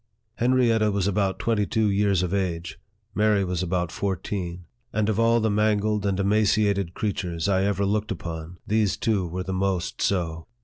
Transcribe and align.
Henrietta 0.37 0.89
was 0.89 1.05
about 1.05 1.37
twenty 1.37 1.67
two 1.67 1.87
years 1.87 2.23
of 2.23 2.33
age, 2.33 2.79
Mary 3.13 3.43
was 3.43 3.61
about 3.61 3.91
fourteen; 3.91 4.65
and 4.91 5.07
of 5.09 5.19
all 5.19 5.39
the 5.39 5.51
mangled 5.51 6.07
and 6.07 6.19
emaciated 6.19 6.95
creatures 6.95 7.47
I 7.47 7.65
ever 7.65 7.85
looked 7.85 8.09
upon, 8.09 8.57
these 8.65 8.97
two 8.97 9.27
were 9.27 9.43
the 9.43 9.53
most 9.53 10.01
so. 10.01 10.47